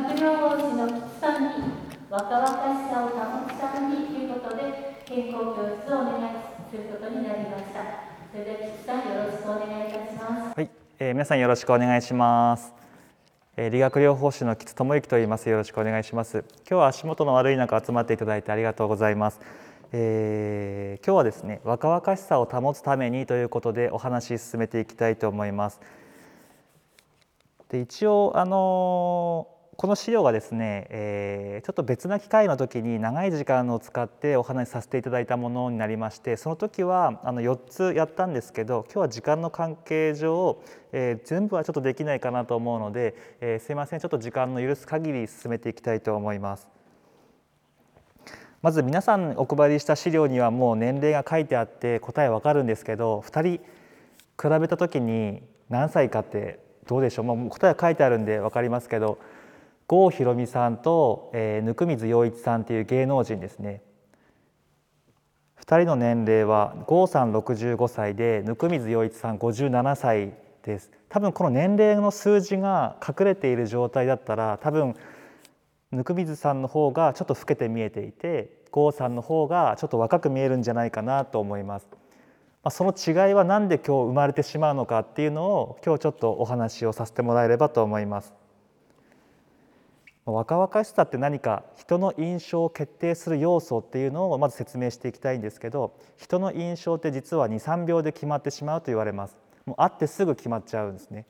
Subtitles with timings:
[0.00, 1.50] 学療法士の菊さんに
[2.08, 6.32] 若々しさを保つためにということで健康教室をお願い
[6.70, 8.08] することになりました。
[8.32, 10.56] それでは菊さんよろしくお願いいたします。
[10.56, 12.72] はい、えー、皆さんよろしくお願いします。
[13.58, 15.50] えー理学療法士の吉智之と言います。
[15.50, 16.44] よろしくお願いします。
[16.60, 19.40] 今日は足元の悪い中集まっていただいてありがとうございます。
[19.92, 25.78] えー今日はですね若々しさを保つためにということでお話し進めていきたいと思います。
[27.68, 40.60] で一応あのーこの資料がですね、えーちょっと別な機会の時に長い時間を使ってお話しさせていただいたものになりましてその時はあの4つやったんですけど今日は時間の関係上、
[40.92, 46.68] えー全部はちょっとできないかなと思うので、えーすいませんちょっと時間の許す限り進めていきたいと思います。
[48.60, 59.18] まず皆さんお配りした資料にはもう年齢が書いてあって答えわかるんですけど2人比べた時に何歳かってどうでしょう、もう答えは書いてあるんで分かりますけど
[59.90, 63.82] 郷ひろみさんと、えー、温水洋一さんっていう芸能人ですね
[65.66, 70.32] 2人の年齢は郷さん65歳で温水洋一さん57歳
[70.62, 74.94] です多分この年齢の数字が隠れている状態だったら多分
[75.90, 81.88] 温水さんの方がちょっと老けて見えていて郷さんの方がちょっと若く見えるんじゃないかなと思います。
[82.62, 88.32] まその違いは何で今日生まれてしまうのかっていうのを今日ちょっとお話をさせてもらえればと思います。
[90.34, 99.36] 若々しさって何か人の印象を決定する要素っていうのをまず説明していきたいんですけど人の印象って実は23秒で決まってしまうと言われます。
[99.66, 101.26] もう会ってすぐ決まっちゃうんですね。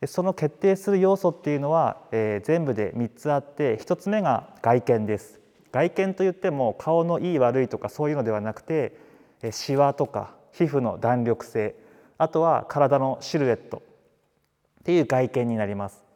[0.00, 5.40] でその決定する要素っていうのは、えー全部で3つあって1つ目が外見です。
[5.72, 8.96] 外見といっても顔のいい悪いとかそういうのではなくて
[9.42, 11.74] えーシワとか皮膚の弾力性
[12.18, 13.82] あとは体のシルエット
[14.80, 16.09] っていう外見になります。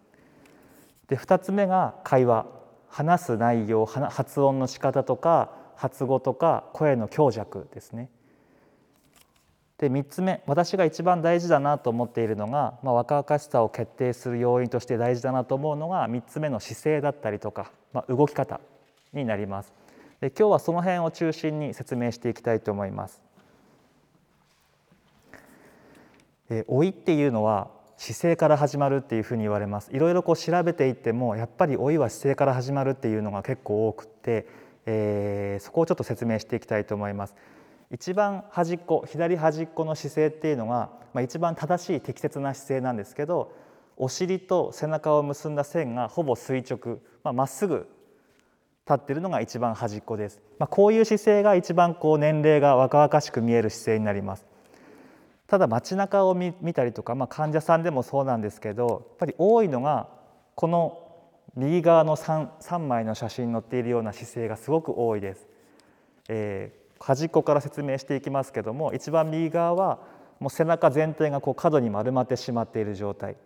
[1.14, 2.44] で2つ目が会話
[2.88, 8.10] 話す内容発音の仕方とか発語とか声の強弱ですね。
[9.78, 18.60] で3つ目私が一番大事だなと思っているのが、まあ、若々しさを決定する要因として大事だなと思うのが3つ目の姿勢だったりとか、まあ、動き方
[19.12, 19.72] になります。
[20.20, 23.22] で今日はその辺を中心に説明していきたいと思います。
[26.50, 29.90] え老いっていうのは姿勢から始まるっていうふうに言われます。
[29.92, 34.46] いろいろこう調べていってもやっぱり老いは姿勢から始まるっていうのが結構多くて、
[34.86, 37.34] えーそこをちょっと説明していきたいと思います。
[37.90, 43.52] 一番端っこ左端っこの姿勢っていうのが、まあ、一番正しい適切な姿勢なんですけど
[43.96, 47.88] お尻と背中を結んだ線がほぼ垂直まあまっすぐ
[48.86, 54.44] 立ってるのが一番端っこです、まあ、こういう姿勢が一番こう年齢が若々しく見える姿勢になります。
[55.54, 60.08] ただ街中を見見たりとか、まあ、患者さんでもそうなんですけどやっぱり多いのが
[60.56, 60.98] この
[61.54, 65.46] 右側の 3, 3枚の写真に載っているような姿勢がすごく多いです。
[66.28, 69.98] えー端っこから説明していきますけども一番右側は
[70.40, 73.36] もう背中全体がこう角に丸まってしまっている状態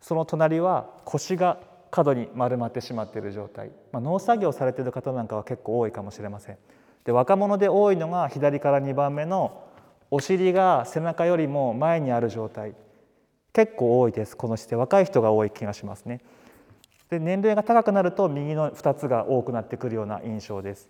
[0.00, 1.58] その隣は腰が
[1.90, 6.58] 角に丸まってしまっている状態、まあ、農作業されている方なんかは結構多いかもしれません。
[7.04, 9.67] で若者で多いのが左から2番目の
[10.10, 12.74] お尻が背中よりも前にある状態。
[13.52, 14.36] 結構多いです。
[14.36, 14.76] この姿勢。
[14.76, 16.20] 若い人が多い気がしますね。
[17.10, 20.88] で年齢が高くなると右の2つが多くなってくるような印象です。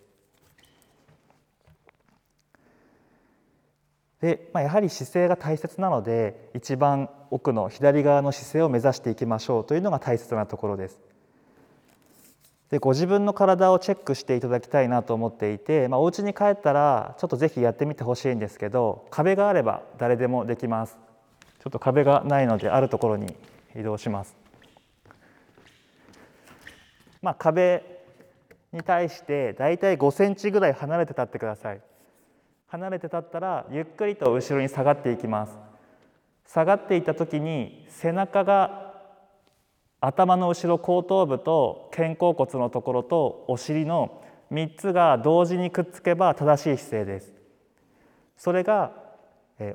[4.21, 10.99] で、まあ、やはり姿勢が大切なので一番奥の左側の姿勢を目指していきましょうというのが大切なところです。
[12.71, 20.99] でご自分の体をチェックしていただきたいなと思っていて、まあ、お家に帰ったらちょっとぜひやってみてほしいんですけど壁があれば誰でもできます。
[21.61, 23.35] ちょっと壁がないのであるところに
[23.75, 24.37] 移動します。
[27.23, 27.83] まあ壁
[28.73, 31.81] に対してだいたい5センチぐらい離れて立ってください。
[32.69, 35.57] 離れて立ったらゆっくりと後ろに下がっていきます。
[36.47, 38.88] 下がっていった時に背中が
[40.01, 44.23] 頭の後ろ後頭部と肩甲骨のところとお尻の
[44.53, 47.35] 3つが同時にくっつけば正しい姿勢です。
[48.37, 48.93] それが、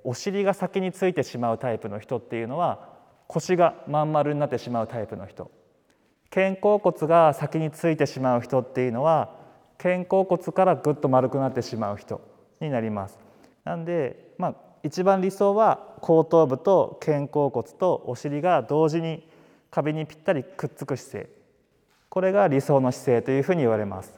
[0.05, 2.87] お尻が先についてしまうタイプの人っていうのは
[3.27, 5.51] 腰がまん丸になってしまうタイプの人。
[6.29, 9.35] 肩甲骨が先についてしまう人っていうのは
[9.77, 12.21] 肩甲骨からぐっと丸くなってしまう人
[12.61, 13.19] になります。
[13.65, 19.27] なんでまあ一番理想は後頭部と肩甲骨とお尻が同時に
[19.73, 21.29] 壁にぴったりくっつく姿勢。
[22.09, 24.13] これが理想の姿勢というふうに言われます。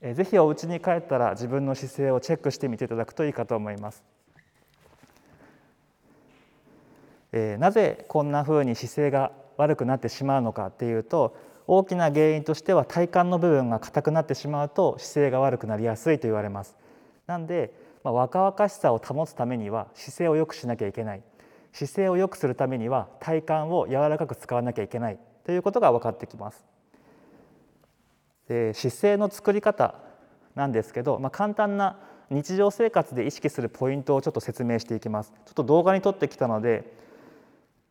[0.00, 4.04] えーぜひお家に帰ったら自分の姿勢をチェックしてみていただくといいかと思います。
[7.32, 11.36] えーなぜこんなふうに姿勢が悪くなってしまうのかっていうと
[11.66, 16.76] 大きな原因としては体幹の部分が硬くなってしまうと姿勢が悪くなりやすいと言われます。
[17.26, 17.74] なんで、
[18.04, 21.22] まあ、若々しさを保つためには姿勢を良くしなきゃいけない。
[21.76, 26.64] 姿勢を良くするためには体幹を柔らかく使わなきゃいけないということが分かってきます。
[28.48, 29.94] で姿勢の作り方
[30.54, 31.98] なんですけど、まあ、簡単な
[32.30, 35.34] 日常生活で意識するポイントをちょっと説明していきます。
[35.44, 36.90] ちょっと動画に撮ってきたので、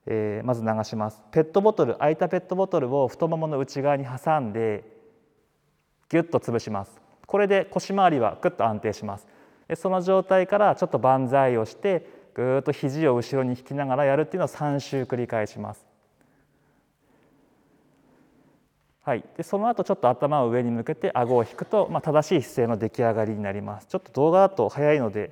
[0.07, 1.21] えー、まず流します。
[1.29, 4.83] ペットボトル空いたペットボトルを太ももの内側に挟んで
[6.09, 6.99] ギュッと潰します。
[7.27, 9.27] これで腰回りはぐっと安定します。
[9.67, 15.85] でその状態からちょっと万歳をしてぐーっと肘を後ろに引きながらやるっていうのを3周繰り返します。
[19.03, 23.87] はい、でその後ちょっと頭を上に向けて顎を引くと、まあ、正しい姿勢の出来上がりになります。
[23.87, 25.31] ちょっと動画だと早いので、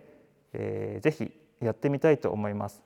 [0.54, 2.82] えー、ぜひやってみたいと思います。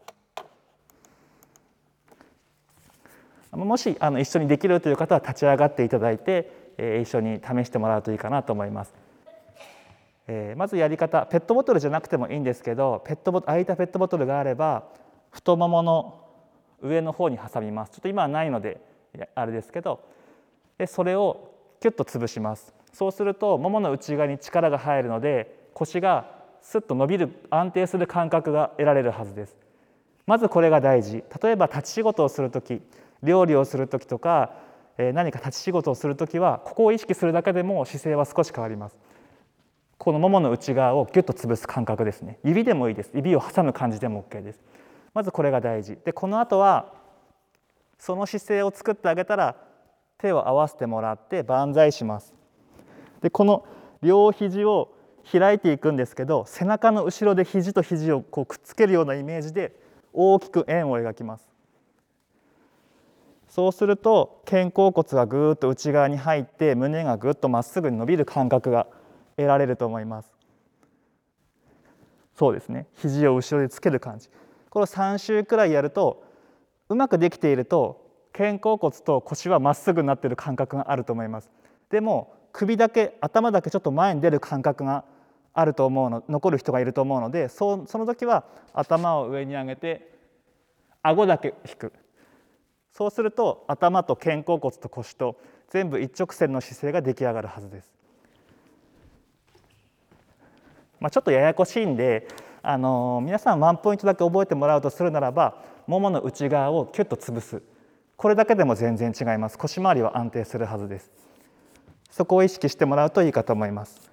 [3.51, 8.93] もしあの一緒にできるという方は立ち上がっていただいて、えー、一緒に試してもらうといいかなと思います、
[10.27, 14.83] えー、まずやり方ペットボトルじゃなくてもいいんですけどペットボ空いたペットボトルがあれば
[15.31, 16.24] 太ももの
[16.81, 17.91] 上の方に挟みます。
[17.91, 18.79] ちょっと今はないので
[19.35, 20.01] あれですけど
[20.77, 22.74] でそれをキュッと潰します。
[22.94, 29.56] そうするとももの内側に力が入るので腰がスッと伸びる安定する感覚が得られるはずです。
[30.25, 31.24] まずこれが大事。
[31.41, 32.81] 例えば立ち仕事をする時
[33.24, 34.51] 料理をする時とか
[34.97, 38.97] 何か立ち仕事をする時はここを意識するだけでも姿勢は少し変わります。
[39.97, 42.39] このももの内側をギュッと潰す感覚ですね。
[42.44, 43.11] 指でもいいです。
[43.13, 44.59] 指を挟む感じでも OK です。
[45.13, 45.97] まずこれが大事。
[46.05, 46.94] でこの後は
[47.97, 49.55] その姿勢を作ってあげたら
[50.19, 52.33] 手を合わせてもらって万歳します。
[53.21, 53.65] でこの
[54.01, 54.94] 両肘を
[55.29, 59.73] 開いていくんですけど背中の後ろで肘と肘をこうくっつけるようなイメージで
[60.13, 61.47] 大きく円を描きます。
[63.50, 68.88] そうすると肩甲骨がぐーっと内側に入って胸がぐっとまっすぐに伸びる感覚が
[69.38, 70.34] 得られると思います。
[72.36, 72.88] そうですね。
[72.98, 74.30] 肘を後ろでつける感じ。
[74.69, 76.24] これを3周くらいやると
[76.89, 81.50] うまくできていると肩甲骨と腰はまっすぐになっている感覚があると思います。
[81.89, 85.06] でも首だけ頭だけちょっと前に出る感覚が
[85.54, 90.12] あると思うの残る人がいると思うのでそその時は頭を上に上げて
[91.01, 91.94] 顎だけ引く。
[92.92, 95.39] そうすると頭と肩甲骨と腰と
[95.69, 97.96] 全部一直線の姿勢が出来上がるはずです。
[100.99, 102.27] まあ、ちょっとややこしいんで、
[102.61, 107.61] あの、皆さんワンポイントだけ覚えてもらうとするならばももの内側をキュッと潰す。
[108.17, 109.57] これだけでも全然違います。
[109.57, 111.11] 腰回りは安定するはずです。
[112.09, 114.11] そこを意識してもらうといいかと思います。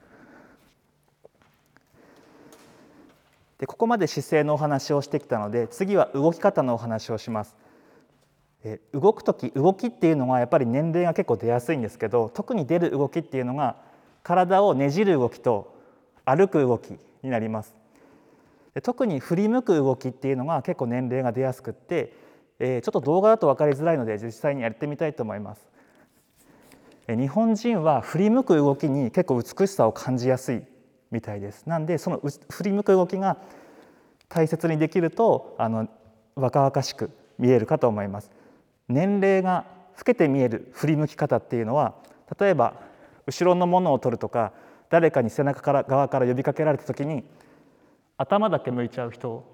[3.58, 7.56] でここまで姿勢のお話をしてきたので次は動き方のお話をします。
[8.62, 13.76] え動く時動きっていうのはやっぱり年齢が結構出やすいんですけど特に出る動きっていうのが
[14.22, 15.73] 体をねじる動きと
[16.24, 17.74] 歩く動きになります
[18.74, 22.24] で特に振り向く動きっていうのが結構年齢が出やすくって
[22.58, 25.66] えちょっと動画だと分かりづらいので実際にやってみたいと思います。
[27.08, 30.62] 日本人は振り向く動きに結構美しさを感じやすい
[31.10, 31.66] みたいです。
[31.66, 33.36] なんでその振り向く動きが
[34.28, 35.88] 大切にできるとあの
[36.34, 38.30] 若々しく見えるかと思います。
[38.88, 39.66] 年齢が
[39.98, 41.94] 老けて見える振り向き方っていうのは
[42.38, 42.74] 例えば
[43.26, 44.52] 後ろのものを取るとか
[44.94, 47.24] 誰かに背中から側から呼びかけられた時に
[48.16, 49.44] 頭だけ向いちゃう人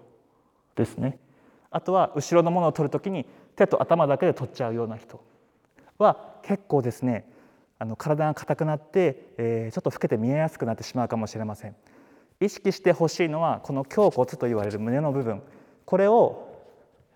[0.76, 1.18] ですね。
[1.70, 3.25] あとは後ろのものを取る時に
[3.56, 5.25] 手と頭だけで取っちゃうような人
[5.97, 7.25] は結構ですね
[7.78, 11.75] あの体が硬くなって、えー、ちょっと老けて見えやすくなってしまうかもしれません。
[12.38, 15.40] 意識してほしいのはこの胸骨と言われる胸の部分。
[15.87, 16.54] これを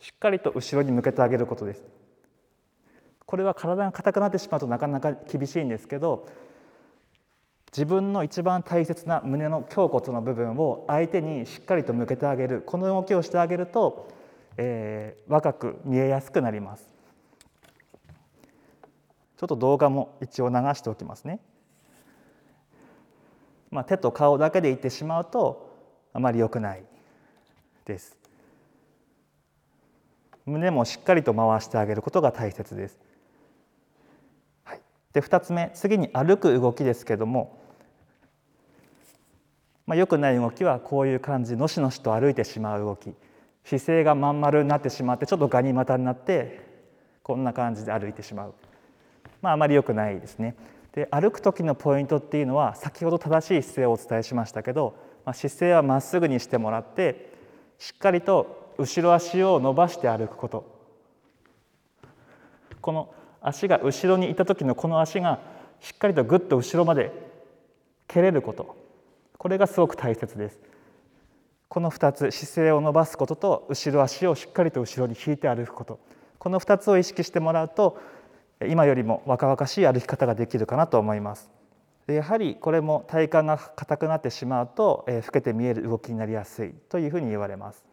[0.00, 1.84] しっかりと後ろに向けてあげることです。
[3.26, 6.26] これは体が硬くなってしまうとなかなか厳しいんですけど
[7.76, 12.62] 自分の一番大切な胸の胸骨の部分を相手にしっかりと向けてあげる。
[12.62, 14.14] この動きをしてあげると
[14.56, 16.88] えー、若く見えやすくなります。
[19.36, 21.40] ちょっと動画も一応流しておきますね、
[23.70, 25.76] まあ、手と顔だけでいってしまうと
[26.12, 26.84] あまり良くない
[27.84, 28.16] です。
[30.46, 32.98] 胸もしっかりと回してあげることが大切です、
[34.62, 34.80] はい、
[35.14, 37.63] で2つ目次に歩く動きですけども
[39.86, 43.14] まあ、良くない動きはこういう感じのしのしと歩いてしまう動き。
[43.64, 46.66] 姿勢がまん丸になってしまってちょっとガニ股になって
[47.22, 48.54] こんな感じで歩いてしまう、
[49.40, 50.54] まあ、あまり良くないですね。
[50.92, 57.32] で歩く時のポイントっていうのは先ほど正しい姿勢をお伝えしましたけど、まあ、姿勢はまっすぐにしてもらって
[57.78, 60.74] しっかりと後ろ足を伸ばして歩くこと。
[62.80, 65.40] この足が後ろにいた時のこの足が
[65.80, 67.12] しっかりとぐっと後ろまで
[68.06, 68.83] 蹴れること。
[69.44, 70.58] これがすごく大切です。
[71.68, 76.00] この2つ姿勢を伸ばすことと後ろ足をしっかりと後ろに引いて歩くこと。
[76.38, 78.00] この2つを意識してもらうと
[78.66, 81.50] 今よりも若々しい歩き方ができるかなと思います。
[82.06, 87.84] やはりこれも体幹が硬くなってしまうと、えー、老けて見える動きになりやすいというふうに言われます。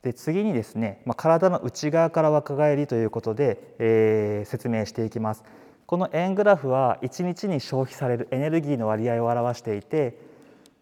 [0.00, 5.44] で次にですね、まあ、体の内側から若返りということで、えー、説明していきます。
[5.84, 10.32] この円グラフは1日に消費されるエネルギーの割合を表していて、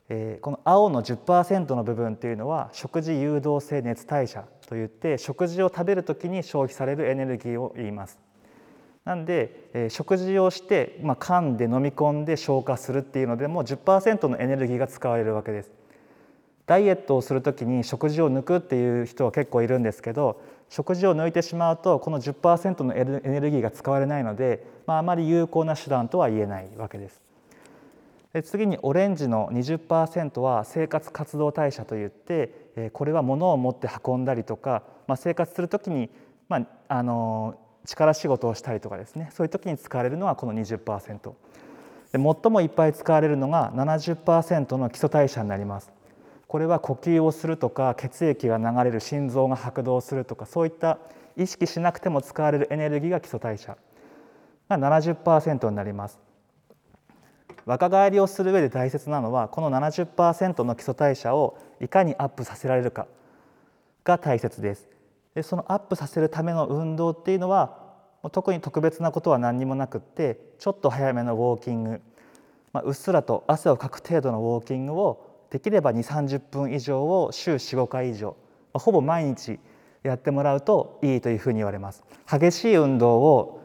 [0.09, 8.19] え、この青の10%の部分というのは食事誘導性熱代謝といって食事を食べる時に消費されるエネルギーを言います
[9.05, 15.71] なんで、え、食事をして、まあ、噛んで飲み込んで消化するっていうのでも10%のエネルギーが使われるわけです
[16.67, 27.21] ダイエットをする時に食事を抜くっていう人は結構いるんですけど食事を抜いてしまうとこの10%のエネルギーが使われないので、まあ、あまり有効な手段とは言えないわけです。
[28.41, 36.09] 次にオレンジの20%は生活活動代謝といってこれは物を持って運んだりとか、まあ、生活する時に、
[36.49, 41.33] まあ、あの力仕事をしたりとかですねそういう時に使われるのはこの20%で
[42.13, 45.93] 最もいっぱい使われるのが70%の基礎代謝になります。
[46.47, 50.99] これは呼吸をするとか血液が流れる心臓が拍動するとかそういった
[51.35, 53.79] 意識しなくても使われるエネルギーが基礎代謝
[54.69, 56.32] が70%になります。
[57.65, 63.07] 若返りをする上で大切なのはこの70%の基礎代謝をいかにアップさせられるか
[64.05, 64.89] が大切です。
[65.35, 67.79] でそのアップさせるための運動っていうのは
[68.31, 72.01] 特に特別なことは何にもなくってちょっと早めのウォーキング、
[72.73, 78.37] まあ、うっすらと汗をかく程度のウォーキングをできれば2 3 0分以上を週45回以上
[78.73, 79.59] まあほぼ毎日
[80.03, 83.62] やってもらうといいというふうに言われます激しい運動を、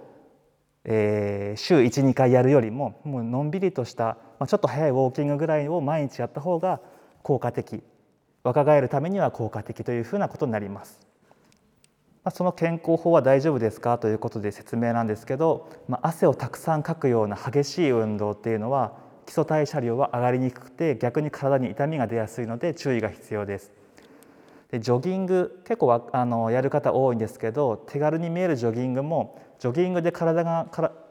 [0.89, 6.79] えー、週12回やるよりももうのんびりとした、まあ、ちょっと早いウォーキングぐらいを毎日やった方が
[7.23, 7.83] 効果的
[8.43, 11.01] 若返るためには効果的というふうなことになります。
[12.23, 13.97] まあ、その健康法は大丈夫ですか？
[13.97, 18.93] ということで説明なんですけど、まあ、汗をたくさんかくような激しい運動っていうのは
[19.25, 23.73] 基礎代謝量は上がりにくくて逆に体に痛みが出やすいので注意が必要です。
[24.71, 30.67] でジョギング結構あのやる方多いんですけど手軽に見えるジョギングもジョギングで体が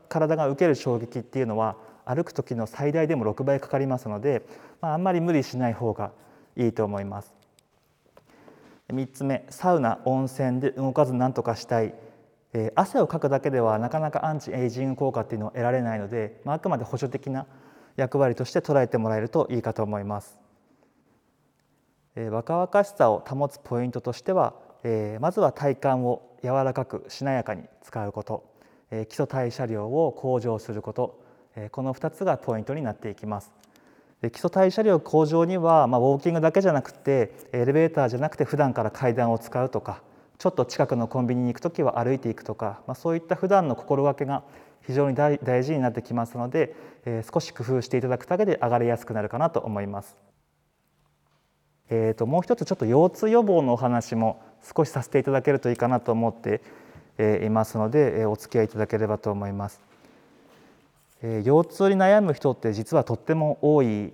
[0.09, 4.43] 体が受ける衝撃っていうのは歩く時の最大でも6倍かかりますので、
[4.81, 6.13] まあ、あんまり無理しない方が
[6.57, 7.35] いいと思います。
[8.89, 11.93] 3つ目サウナ温泉で動かず何とかしたい、
[12.53, 17.47] えー、汗をかくだけではなかなかアンチエイジング効果っていうのを得られないので、まあ、あくまで補助的な
[17.97, 20.39] 役割として捉えてもらえるといいかと思います。
[22.15, 24.55] えー、若々しさを保つポイントとしては、
[24.89, 28.49] えー、まずは体幹を柔らかくしなやかに使うこと、
[28.93, 31.21] えー、基礎代謝量を向上すること、
[31.57, 33.53] えー、この2つがポイントになっていきます。
[34.21, 40.03] で基礎代謝量向上には、まあ、ウォーキングだけじゃなくてエレベーターじゃなくて普段から階段を使うとか
[40.39, 44.45] ちょっと近くのコンビニに行く時は歩いていくとか、まあ、そういった普段の心がけが
[44.87, 50.17] 非常に大事になってきますので、えー、少し工夫していただくだけで上がりやすくなるかなと思います。
[51.89, 54.43] えーと、もう一つちょっと腰痛予防のお話も
[54.75, 56.61] 少しさせていただけるといいかなと思って、
[57.19, 59.81] え、いますので、え、お付き合いいただければと思います。
[61.23, 64.13] え、腰痛に悩む人って実はとっても多い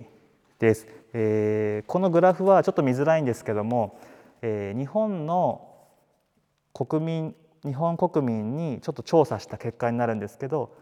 [0.59, 0.87] です。
[1.13, 3.97] え、このグラフはちょっと見づらいんですけども、
[4.41, 5.67] え、日本の
[6.73, 10.75] 国民日本国民にちょっと調査した結果になるんですけど、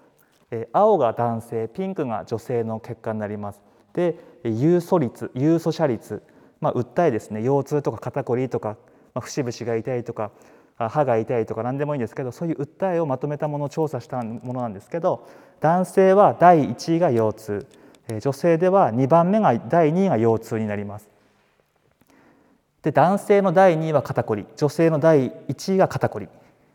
[0.49, 3.61] え青が男性ピンクが女性の結果になります。
[3.93, 6.23] で有素率有素者率、
[6.59, 8.77] まあ、訴えですね腰痛とか肩こりとか、
[9.13, 10.31] まあ、節々が痛いとか
[10.77, 15.27] 歯が痛いとか何でもいいんですけどそういう訴えをまとめたものを調査したものなんですけど
[15.59, 17.67] 男性は第1位が腰痛
[18.19, 21.09] 女性では2番目が第2位が腰痛になります。
[22.81, 26.27] で男性の第2位は肩こり女性の第1位が肩こり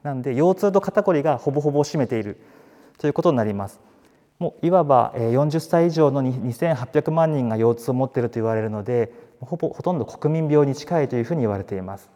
[0.04, 2.38] なんで腰痛と肩こりがほぼほぼ占めている
[2.98, 3.80] ということになります。
[4.38, 12.15] もういわば40歳以上の2800万人が腰痛を持っていると言われるのでほぼほとんど国民病に近いというふうに言われています。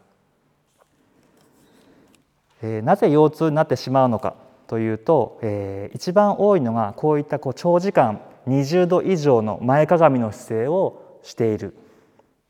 [2.61, 4.35] えなぜ腰痛になってしまうのか
[4.67, 11.77] というと、えー、一番多いのがこういったこう長時間20度以上の前かがみの姿勢をしているっ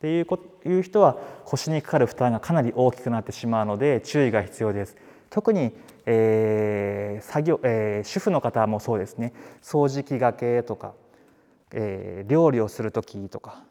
[0.02, 4.96] ていうこいう人は腰にかかる負担がかなり大きくなってしまうので注意が必要です。
[5.30, 5.72] 特に、
[6.06, 10.94] えー作業えー、主婦の方もそうですね掃除機がけとか、
[11.72, 13.64] えー、料理をする時とか、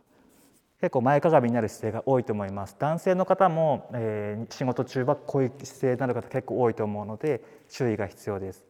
[0.81, 2.75] 結構前かがみになる姿勢が多いと思います。
[2.79, 8.65] 男性の方も、えー、仕事中はこういう姿勢になる方結構多いと思うので注意が必要です。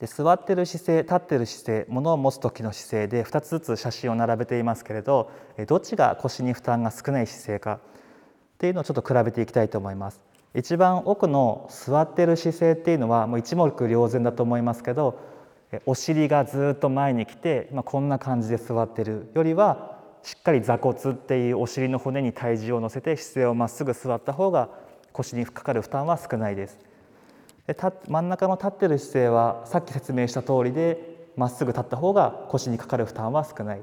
[0.00, 5.30] で座ってる姿勢立ってる姿勢物を持つ時の姿勢で2つずつ写真を並べていますけれど
[5.68, 7.78] どっちが腰に負担が少ない姿勢かっ
[8.58, 10.20] ていうのをちょっと比べていきたいと思います。
[10.56, 15.20] 一番奥の座ってる姿勢っていうのはもう一目瞭然だと思いますけど
[15.86, 19.91] お尻がずっと前に来て、まあ、こんな感じで座ってるよりは
[20.22, 24.68] しっかり座骨っていうお尻の骨に体重を乗せて姿勢をまっすぐ座った方が
[25.12, 26.78] 腰にかかる負担は少ないです。
[27.66, 27.76] で
[28.08, 33.82] 真ん中の立ってる姿勢はさっき説明した通りでまっすぐ立った方が腰にかかる負担は少ない。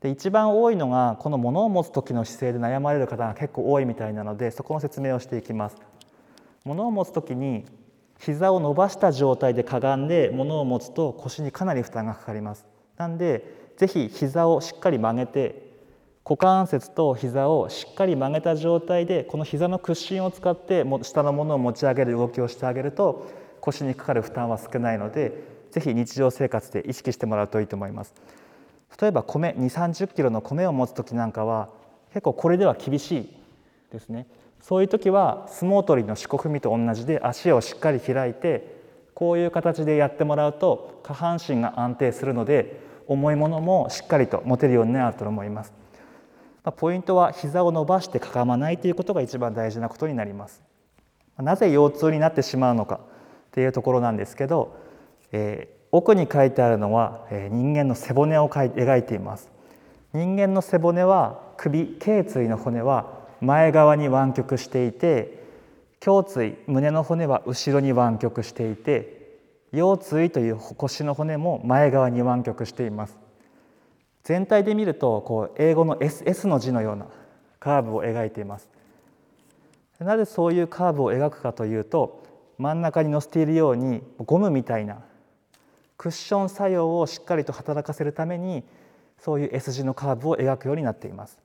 [0.00, 5.76] で一番多いのがこの物を持つ時の姿勢で悩まれる方が結構多いみたいなのでそこの説明をしていきます。
[6.64, 7.64] 物を持つ時に
[8.18, 12.66] 膝を伸ばした状態でかがんで物を持つと腰にかなり負担がかかります。
[12.96, 15.67] なんでぜひ膝をしっかり曲げて
[16.28, 23.26] 股関節と膝をしっかり曲げた状態でこの膝の屈伸を使って下のものを持ち上げる動きをしてあげると
[23.62, 25.32] 腰にかかる負担は少ないので
[25.70, 28.12] ぜひ日常生活で意識してもらうといいと思います。
[29.00, 31.70] 例えば米2 3 0キロの米を持つ時なんかは
[32.10, 33.28] 結構これでは厳しい
[33.90, 34.26] ですね
[34.60, 38.76] そういう時は相撲取りの四股踏みと同じで足をしっかり開いて
[39.14, 45.87] こういう形でやってもらうと下半身が安定するので重いものもしっかりと持てるようになると思います。
[46.68, 50.62] まポイントは膝を伸ばしてかがまないということが一番大事なことになります。
[51.38, 53.00] なぜ腰痛になってしまうのか
[53.48, 54.76] っていうところなんですけど、
[55.32, 59.50] えー、奥に書いてあるのは、えー、人間の背骨を描いています。
[60.12, 63.06] 人間の背骨は首頸椎の骨は
[63.40, 65.42] 前側に湾曲していて
[66.04, 69.38] 胸椎胸の骨は後ろに湾曲していて
[69.72, 73.27] 腰椎という腰の骨も前側に湾曲しています。
[74.24, 77.06] 全体で見るとこう英語の S, S の字のような
[77.60, 78.68] カーブを描いています。
[79.98, 82.22] なぜそういうカーブを描くかというと
[82.56, 84.98] 真ん中に載せているようにゴムみたいな
[85.96, 88.62] クッション作用をしっかりと働かせるために
[89.18, 91.40] そういう S 字のカーブを描くようになっています。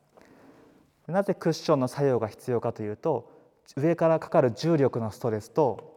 [1.07, 3.29] なぜクッションの作用が必要かというと
[3.75, 5.93] 上からかかる重力のストレスと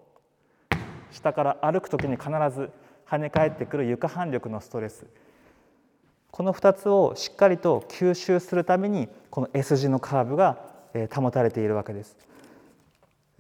[1.10, 2.70] 下から歩く時に必ず
[3.06, 5.06] 跳ね返ってくる床反力のストレス。
[6.36, 10.58] この2つをしっかりと吸収するためにこの S 字のカーブが
[11.10, 12.14] 保たれているわけです。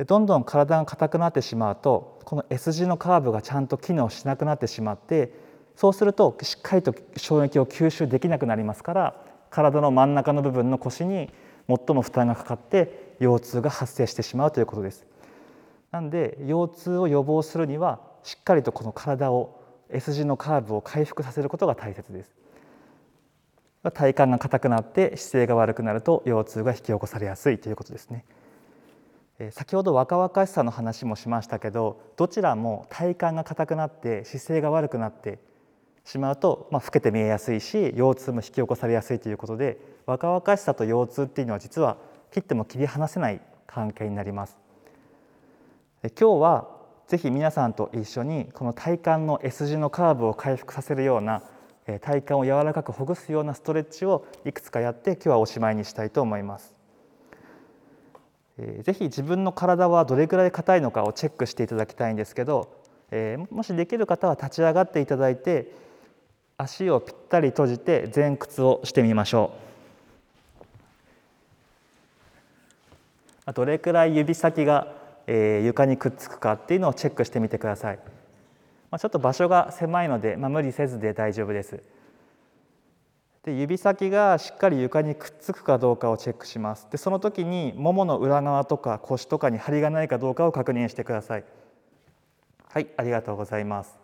[0.06, 5.30] どんどん体が硬くなってしまうとこの S 字のカーブがちゃんと機能しなくなってしまって
[5.74, 11.28] そうするとしっかりと衝撃を吸収できなくなりますから体の真ん中の部分の腰に
[11.68, 15.04] 最も負担がかかって腰痛が発生してしまうということです。
[15.90, 22.45] なんで腰痛を予防するにはしっかりとこの体を S 字のカーブを回復させることが大切です。
[23.90, 28.24] 体幹が硬くなって姿勢が悪くなると腰痛が引き起こされやすいということですね。
[29.50, 35.38] 先ほど若々しさの話もしましたけどどちらも体幹が硬くなって姿勢が悪くなって
[36.06, 41.98] しまうと、まあ、老けて見えやすいし腰痛も引き起こされやすいということで若々しさと腰痛っていうのは実は
[42.32, 44.56] 切っても切り離せない関係になります。
[46.18, 46.68] 今日は
[47.08, 51.42] ぜひ皆さんと一緒にこの体幹の S 字のカーブを回復させるような
[52.00, 56.74] 体幹を柔らかくほぐすようなストレッチをいくつかやって今日はおしまいにしたいと思います。
[58.82, 62.70] ぜひ自分の体はどれくらい硬いのかをチェックしていただきたいんですけど
[63.50, 65.70] もしできる方は立ち上がっていただいて
[66.56, 69.52] 足をぴったり閉じて前屈をしてみましょ
[73.46, 73.52] う。
[73.52, 74.92] どれくらい指先が
[75.28, 77.98] 床にくっつくかっていうのをチェックしてみてください。
[78.96, 81.82] まあ、ちょっと場所が狭いので、まあ、無理せずで大丈夫です。
[83.44, 86.88] で指先がしっかり床にくっつくかどうかをチェックします。
[86.90, 91.44] でその時にももの裏側とか腰とかに張りがないかどうかを確認してください。
[92.70, 93.98] はいありがとうございます。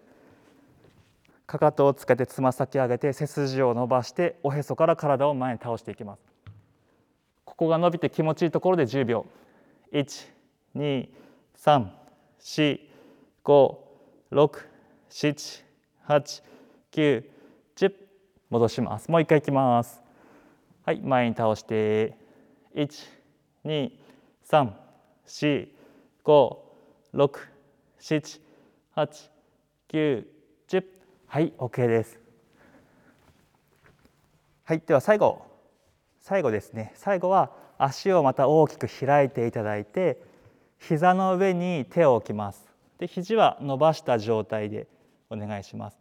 [1.46, 6.35] かかとをつけてつま先上げて背筋を伸ばしておへそから体を前に倒していきます。
[7.46, 9.24] ここが伸びて気持ちいいところで10秒。
[9.94, 10.26] 1
[10.76, 11.08] 2
[11.56, 11.86] 3
[12.40, 12.80] 4
[13.44, 13.76] 5
[14.32, 14.64] 6
[15.08, 15.64] 7
[16.06, 16.42] 8
[16.92, 17.24] 9
[17.76, 17.92] 10
[18.50, 19.10] 戻します。
[19.10, 20.02] もう一回いきます。
[20.84, 22.18] はい前に倒して。
[22.74, 22.88] 1
[23.64, 23.90] 2
[24.50, 24.70] 3
[25.26, 25.68] 4
[26.24, 26.56] 5
[27.14, 27.30] 6
[28.00, 28.40] 7
[28.96, 29.30] 8
[29.88, 30.26] 9
[30.68, 30.84] 10
[31.26, 32.18] はい OK です。
[34.64, 35.55] はいでは最後。
[36.26, 36.92] 最後ですね。
[36.96, 40.20] 最後は足をまた大きく開いていただいて
[40.80, 42.66] 膝の上に手を置きます。
[42.98, 44.88] で肘は伸ばした状態で
[45.30, 45.98] お願いします。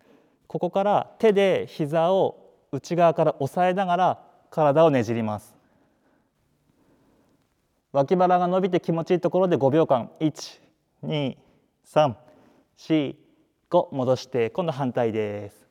[0.47, 2.39] ここから手で膝を
[2.71, 5.53] 内側から押さえながら体をねじります。
[7.91, 10.09] 脇腹が伸びて気持ちいいところで5秒間。
[11.03, 13.15] 12345
[13.91, 15.67] 戻して今度反対です。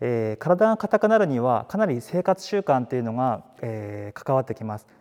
[0.00, 4.97] えー、体が硬くなるにはかなり生活習慣っていうのが、えー、関わってきます。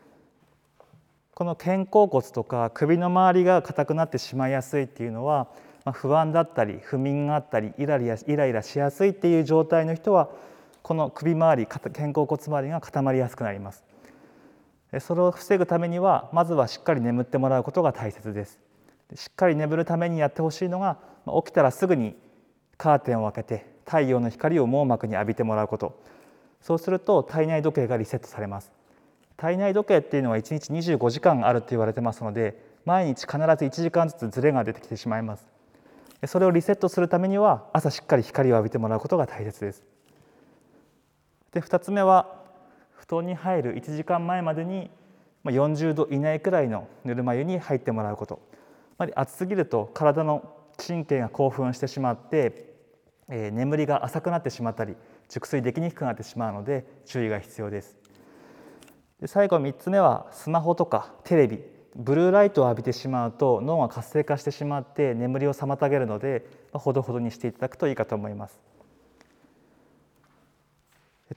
[1.38, 5.48] この肩甲骨とか首の周りが硬くなってしまいやすいっていうのは、
[5.86, 10.32] まあ、不安だったり不眠があったりイライライライラしやすいっていう状態の人は
[10.82, 13.84] この首周り肩甲骨周りが固まりやすくなります。
[15.00, 18.58] それを防ぐためにはまずはしっかり眠ってもらうことが大切です。
[19.14, 20.98] しっかり眠るためにやってほしいのが
[21.28, 22.16] 起きたらすぐに
[22.80, 26.02] カーテンを開けて太陽の光を網膜に浴びてもらうこと。
[26.62, 28.77] そうすると体内時計がリセットされます。
[29.38, 35.48] 体内時計っていうのは1日25時間あるって言われてますので毎日必ず1時間ずつズレが出てきてしまいます。
[36.26, 39.84] それをリセットするためには朝しっかり光を浴びてもらうことが大切です。
[41.54, 42.36] で2つ目は
[42.96, 44.90] 布団に入る1時間前までに
[45.46, 48.40] 40度以内くらいのぬるま湯に入ってもらうこと。
[49.16, 52.74] 暑すぎると体の神経が興奮してしまって、
[53.30, 54.96] えー、眠りが浅くなってしまったり
[55.30, 58.07] 熟睡できにくくなってしまうので注意が必要です。
[59.22, 61.60] で最後3つ目はスマホとかテレビ。
[61.96, 68.60] ブルーライトを浴びてしまうと脳が活性化してしまって眠りを妨げるので、ほどほどにしていただくといいかと思います。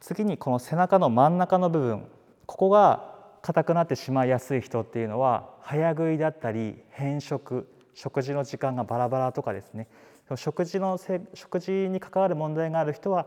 [0.01, 2.07] 次にこの背中の真ん中の部分。
[2.45, 7.67] ここが硬くなってしまいやすい人っていうのは早食いだったり偏食。
[7.95, 9.89] 食事の時間がバラバラとかですね。
[10.37, 13.27] 食事のせ食事に関わる問題がある人は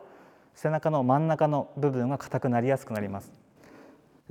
[0.53, 3.42] 背中の真ん中の部分が硬くなりやすくなります。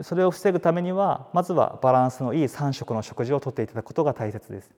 [0.01, 4.71] それを防ぐためにはまずはバランスのいい3食の食事をとっていただくことが大切です。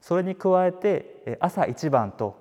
[0.00, 2.36] それに加えて朝一番と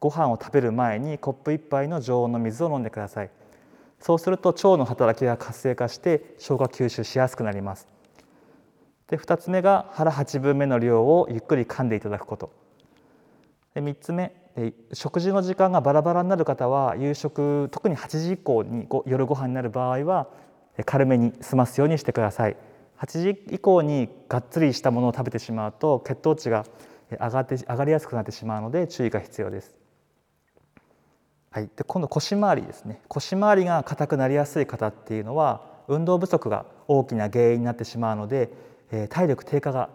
[0.00, 3.30] ご飯を食べる前にコップ1杯の常温の水を飲んでください。
[4.00, 7.86] そうすると腸の働きが活性化して消化吸収しやすくなります。
[9.08, 12.50] で2つ目が腹8分目の量をゆっくり噛んでいただくこと。
[13.74, 14.34] で3つ目
[14.92, 20.28] 食事の時間がバラバラになる方は夕食特に8時以降に夜ご飯になる場合は
[20.84, 22.56] 軽めに済ますようにしてください。
[22.98, 26.64] 8時以降にがっつりしたものを食べてしまうと血糖値が
[27.10, 29.78] 上がって上がりやすくなってしまうので注意が必要です。
[31.50, 33.00] はい、で今度腰回りですね。
[33.08, 38.50] 腰回りが硬くなりやすい方っていうのは運動不足が大きな原因になってしまうので、
[38.90, 39.88] え、体力低下が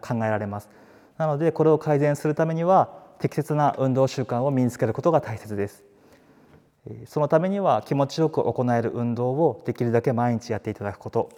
[0.00, 0.70] 考えられます。
[1.18, 5.84] なのでこれを改善するためには適切な運動習慣を身につけることが大切です。
[7.06, 11.30] そのためには気持ちよく行える運動をできるだけ毎日やっていただくこと。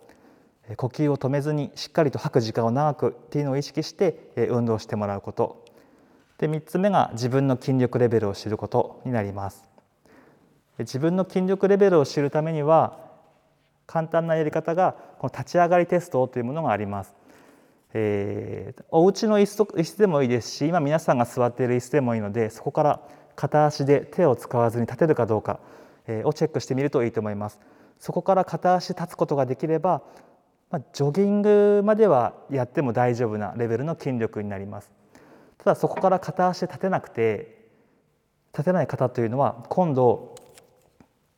[0.76, 5.64] 呼吸を止めずにしっかりと吐く時間を長くっていうのを意識して運動してもらうこと。
[6.38, 9.74] で3つ目が自分の筋力レベルを知ることになります。
[10.78, 12.98] 自分の筋力レベルを知るためには
[13.86, 17.14] 簡単なやり方がこの立ち上がりテストというものがあります、
[17.92, 23.00] えー、お家の椅子椅子でもいいですし今皆さんが座っている椅子でもいいのでそこから
[23.36, 25.60] 片足で手を使わずに立てるかどうか
[26.24, 27.58] をチェックしてみるといいと思います。
[27.98, 30.02] そこから片足立つことができれば、
[30.70, 34.90] まあ、ジョギングまではやっても大丈夫なレベルの筋力になります。
[35.58, 37.64] ただそこから片足立てなくて
[38.52, 40.34] 立てない方というのは今度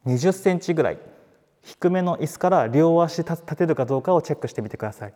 [0.06, 0.98] 20センチぐらい
[1.62, 5.14] 低めの椅子から両足立てるかどうかをチェックしてみてください。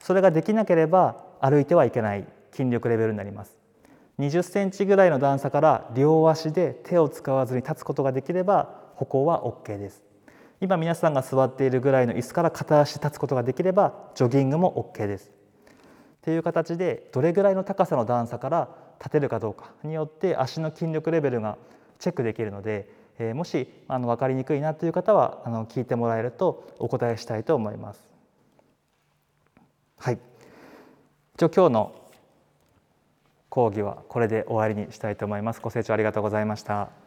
[0.00, 3.61] それができなければ歩いてはいけない筋力レベルになります。
[4.18, 10.02] 20センチぐらいの段差から両足で手を使わずに立つことができれば歩行は OK です。
[10.60, 15.30] 今皆さんが座っているぐらいの椅子から片足立つことができればジョギングも OK です。
[15.30, 18.68] っていう形でどれぐらいの高さの段差から
[19.00, 21.58] 立てるかどうかによって足の筋力レベルが
[21.98, 28.08] チェックできるので、えー、もしあの分かりにくいなという方はあの聞いてもらえるとお答えしたいと思います。
[29.98, 30.18] はい、
[31.34, 32.01] 一応今日の
[33.52, 35.60] 講義はこれで終わりにしたいと思います。
[35.60, 37.01] ご清聴ありがとうございました。